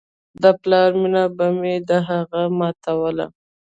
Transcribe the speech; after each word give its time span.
د 0.41 0.43
پلار 0.61 0.89
مينه 1.01 1.23
به 1.37 1.45
مې 1.59 1.75
په 1.87 1.95
هغه 2.09 2.41
ماتوله. 2.59 3.25